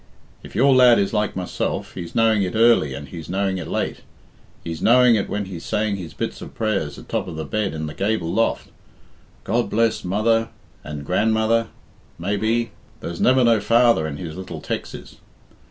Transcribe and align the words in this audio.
If 0.41 0.55
your 0.55 0.73
lad 0.73 0.97
is 0.97 1.13
like 1.13 1.35
myself, 1.35 1.93
he's 1.93 2.15
knowing 2.15 2.41
it 2.41 2.55
early 2.55 2.95
and 2.95 3.07
he's 3.07 3.29
knowing 3.29 3.59
it 3.59 3.67
late. 3.67 3.97
He's 4.63 4.81
knowing 4.81 5.13
it 5.13 5.29
when 5.29 5.45
he's 5.45 5.63
saying 5.63 5.97
his 5.97 6.15
bits 6.15 6.41
of 6.41 6.55
prayers 6.55 6.97
atop 6.97 7.27
of 7.27 7.35
the 7.35 7.45
bed 7.45 7.75
in 7.75 7.85
the 7.85 7.93
gable 7.93 8.33
loft: 8.33 8.69
'God 9.43 9.69
bless 9.69 10.03
mother 10.03 10.49
and 10.83 11.05
grandmother,' 11.05 11.67
maybe 12.17 12.71
there's 12.99 13.21
never 13.21 13.43
no 13.43 13.59
'father' 13.59 14.07
in 14.07 14.17
his 14.17 14.35
little 14.35 14.59
texes. 14.59 15.17